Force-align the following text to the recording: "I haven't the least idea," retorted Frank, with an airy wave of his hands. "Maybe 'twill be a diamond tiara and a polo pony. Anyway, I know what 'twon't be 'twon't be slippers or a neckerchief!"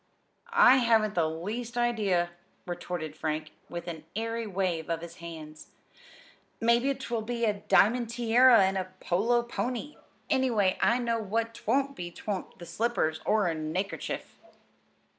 "I 0.55 0.77
haven't 0.77 1.13
the 1.13 1.29
least 1.29 1.77
idea," 1.77 2.31
retorted 2.65 3.15
Frank, 3.15 3.51
with 3.69 3.87
an 3.87 4.03
airy 4.15 4.47
wave 4.47 4.89
of 4.89 5.01
his 5.01 5.17
hands. 5.17 5.67
"Maybe 6.59 6.91
'twill 6.95 7.21
be 7.21 7.45
a 7.45 7.53
diamond 7.53 8.09
tiara 8.09 8.63
and 8.63 8.79
a 8.79 8.91
polo 8.99 9.43
pony. 9.43 9.97
Anyway, 10.27 10.79
I 10.81 10.97
know 10.97 11.19
what 11.19 11.53
'twon't 11.53 11.95
be 11.95 12.09
'twon't 12.09 12.57
be 12.57 12.65
slippers 12.65 13.21
or 13.27 13.45
a 13.45 13.53
neckerchief!" 13.53 14.39